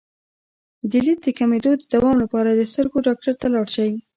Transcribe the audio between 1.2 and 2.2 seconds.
د کمیدو د دوام